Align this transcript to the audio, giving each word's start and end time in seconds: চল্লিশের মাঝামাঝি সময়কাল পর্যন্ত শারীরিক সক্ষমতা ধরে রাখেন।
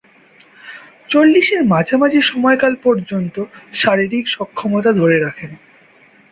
চল্লিশের 1.09 1.61
মাঝামাঝি 1.63 2.21
সময়কাল 2.21 2.73
পর্যন্ত 2.83 3.35
শারীরিক 3.73 4.25
সক্ষমতা 4.27 4.91
ধরে 4.91 5.17
রাখেন। 5.19 5.51